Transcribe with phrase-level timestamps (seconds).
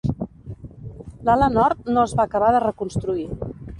[1.29, 3.29] L'ala nord no es va acabar de reconstruir.